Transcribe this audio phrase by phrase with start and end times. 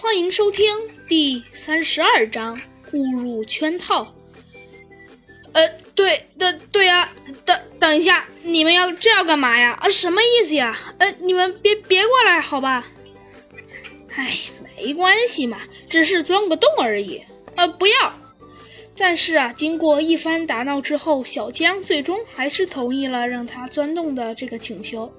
[0.00, 0.64] 欢迎收听
[1.08, 2.56] 第三十二章
[2.92, 4.14] 误入圈套。
[5.52, 7.10] 呃，对的，对呀，
[7.44, 9.76] 等等一下，你们要这要干嘛呀？
[9.82, 10.78] 啊，什么意思呀？
[10.98, 12.86] 呃，你们别别过来，好吧？
[14.14, 14.38] 哎，
[14.76, 15.58] 没关系嘛，
[15.88, 17.20] 只是钻个洞而已。
[17.56, 18.14] 呃，不要。
[18.96, 25.12] 但是啊，经过一番打闹之后，小江最终还是同意了让他钻洞的这个请求。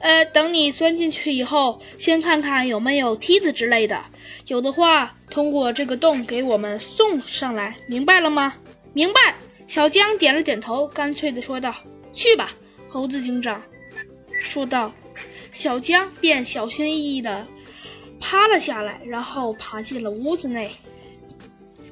[0.00, 4.02] 呃，等你钻进去以后，先看看有没有梯子之类的，
[4.46, 8.54] 有的话，通过这个洞给我们送上来，明白了吗？
[8.92, 9.34] 明白。
[9.66, 11.72] 小江点了点头，干脆地说道
[12.12, 12.50] ：“去吧。”
[12.90, 13.62] 猴子警长
[14.40, 14.92] 说道。
[15.52, 17.46] 小江便小心翼翼地
[18.20, 20.70] 趴了下来，然后爬进了屋子内。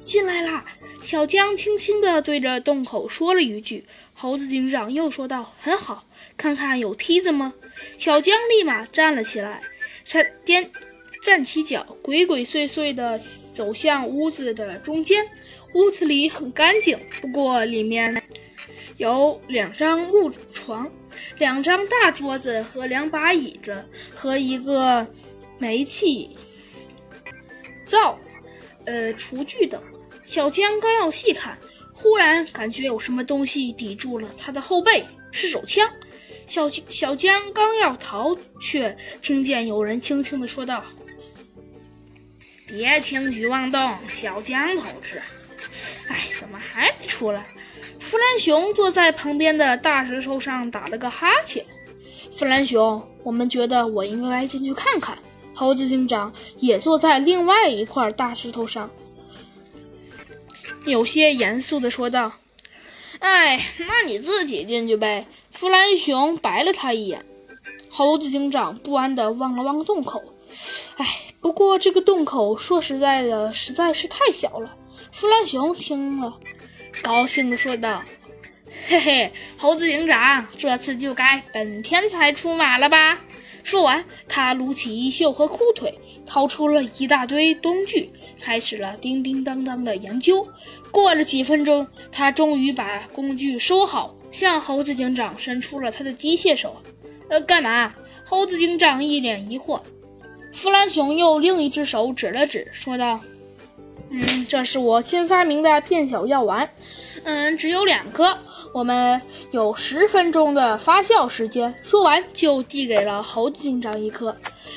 [0.03, 0.65] 进来啦！
[1.01, 3.85] 小江轻轻地对着洞口说了一句。
[4.13, 7.53] 猴子警长又说道：“很好，看看有梯子吗？”
[7.97, 9.61] 小江立马站了起来，
[10.03, 10.69] 站颠
[11.21, 13.17] 站起脚，鬼鬼祟祟地
[13.53, 15.25] 走向屋子的中间。
[15.73, 18.21] 屋子里很干净，不过里面
[18.97, 20.91] 有两张木床、
[21.37, 25.07] 两张大桌子和两把椅子和一个
[25.57, 26.35] 煤气
[27.85, 28.19] 灶、
[28.85, 29.81] 呃厨具等。
[30.23, 31.57] 小江刚要细看，
[31.93, 35.89] 忽然感觉有什么东西抵住了他的后背，是手枪。
[36.45, 40.83] 小小江刚要逃，却听见有人轻轻地说道
[42.65, 45.21] ：“别轻举妄动，小江同志。”
[46.07, 47.45] 哎，怎么还没出来？
[47.99, 51.63] 弗兰熊坐在旁边的大石头上打了个哈欠。
[52.31, 55.17] 弗兰熊，我们觉得我应该进去看看。
[55.53, 58.89] 猴子警长也坐在另外一块大石头上，
[60.85, 62.33] 有些严肃地说道
[63.19, 67.25] ：“哎，那你自己进去呗。”弗兰熊白了他一眼。
[67.89, 70.23] 猴子警长不安地望了望洞口。
[70.97, 71.05] 哎，
[71.41, 74.75] 不过这个洞口说实在的，实在是太小了。
[75.11, 76.39] 弗兰熊听了，
[77.01, 78.03] 高兴地说道
[78.87, 83.19] ：“嘿嘿，猴子警长，这次就该本天才出马了吧？”
[83.69, 85.93] 说完，他撸起衣袖和裤腿，
[86.25, 88.09] 掏出了一大堆工具，
[88.41, 90.43] 开始了叮叮当当的研究。
[90.89, 96.77] 过了几分钟，他终于把工具收好，向猴子警长伸出了他的机械手。
[97.29, 97.93] “呃，干嘛？”
[98.25, 99.79] 猴子警长一脸疑惑。
[100.51, 103.19] 弗兰熊用另一只手指了指，说道。
[104.09, 106.67] 嗯，这是我新发明的片小药丸，
[107.23, 108.35] 嗯，只有两颗，
[108.71, 109.21] 我们
[109.51, 111.73] 有十分钟的发酵时间。
[111.81, 114.35] 说完，就递给了猴子警长一颗。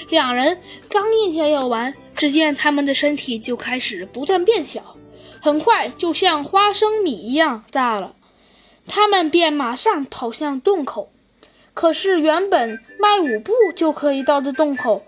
[0.09, 0.59] 两人
[0.89, 4.97] 刚咽下药丸，只见他们的身体就开始不断变小，
[5.41, 8.15] 很快就像花生米一样大了。
[8.87, 11.11] 他们便马上跑向洞口，
[11.75, 15.05] 可是原本迈五步就可以到的洞口，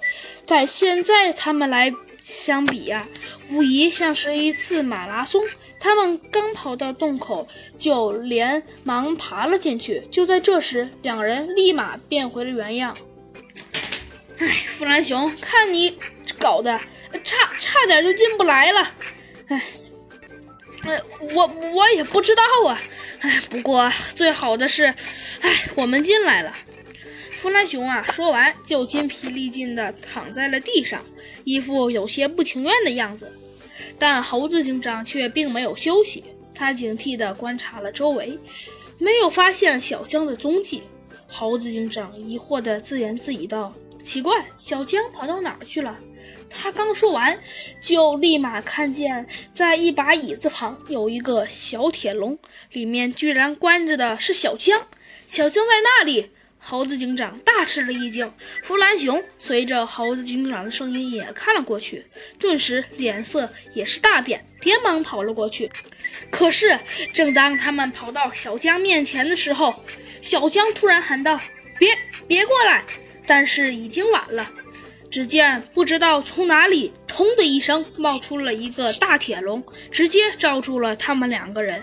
[0.47, 1.95] 在现在他们来。
[2.27, 3.07] 相比呀，
[3.55, 5.45] 无疑像是一次马拉松。
[5.79, 7.47] 他们刚跑到洞口，
[7.79, 10.01] 就连忙爬了进去。
[10.11, 12.97] 就在这时，两人立马变回了原样。
[14.39, 15.99] 哎，弗兰熊，看你
[16.39, 16.81] 搞的，
[17.23, 18.91] 差差点就进不来了。
[19.49, 19.63] 哎，
[20.85, 21.01] 呃，
[21.35, 22.81] 我我也不知道啊。
[23.21, 26.53] 哎，不过最好的是，哎，我们进来了。
[27.37, 31.05] 弗兰熊啊，说完就筋疲力尽地躺在了地上，
[31.45, 33.31] 一副有些不情愿的样子。
[33.99, 36.25] 但猴子警长却并没有休息，
[36.55, 38.39] 他警惕地观察了周围，
[38.99, 40.83] 没有发现小江的踪迹。
[41.27, 43.73] 猴子警长疑惑地自言自语道
[44.05, 45.99] ：“奇怪，小江跑到哪儿去了？”
[46.51, 47.39] 他刚说完，
[47.81, 52.39] 就立马看见在一把椅子旁有一个小铁笼，
[52.73, 54.87] 里面居然关着的是小江。
[55.27, 56.31] 小江在那里。
[56.67, 58.33] 猴子警长大吃了一惊，
[58.63, 62.07] 弗兰熊随着猴子警长的声音也看了过去，
[62.39, 65.71] 顿时脸色也是大变，连忙跑了过去。
[66.31, 66.79] 可是，
[67.13, 69.85] 正当他们跑到小江面前的时候，
[70.23, 71.39] 小江突然喊道
[71.79, 71.95] ：“别，
[72.27, 72.83] 别过来！”
[73.27, 74.51] 但是已经晚了。
[75.11, 79.63] 只见不知道从哪里，砰的一声冒出了一个大铁笼，
[79.93, 81.83] 直接罩住了他们两个人。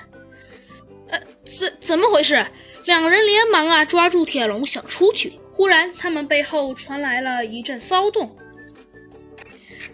[1.09, 2.43] 呃，怎怎么回事？
[2.85, 8.35] 两人连忙啊抓住铁笼想出去，忽然他们背后传来了一阵骚动，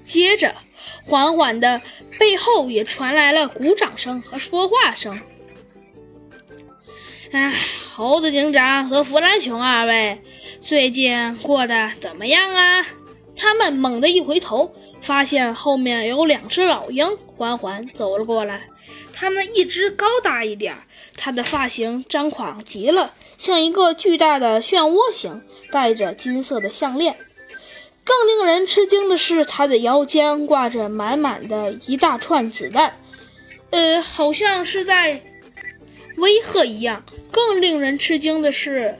[0.04, 0.56] 接着
[1.04, 1.81] 缓缓的
[2.18, 5.19] 背后也传来了鼓掌声和说话声。
[7.31, 7.54] 哎，
[7.94, 10.22] 猴子警长和弗兰熊二位
[10.62, 12.86] 最近过得怎么样啊？
[13.36, 18.69] 他们猛地一回头，发现后面有两只老鹰缓缓走了过来，
[19.12, 20.75] 他们一只高大一点。
[21.17, 25.41] 他的发型张狂极了，像一个巨大的漩涡形，
[25.71, 27.17] 戴着金色的项链。
[28.05, 32.93] 更令人吃惊的是，他的腰间挂着满满的一大串子弹，
[33.71, 35.21] 呃，好像是在
[36.15, 37.03] 威吓一样。
[37.31, 38.95] 更令人吃惊的是，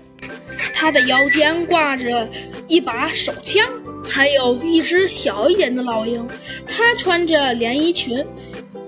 [0.74, 2.28] 他的腰间挂着
[2.68, 3.66] 一把手枪，
[4.04, 6.28] 还有一只小一点的老鹰。
[6.68, 8.26] 他穿着连衣裙，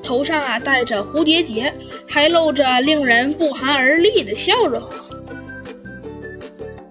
[0.03, 1.73] 头上啊戴着蝴蝶结，
[2.09, 4.81] 还露着令人不寒而栗的笑容。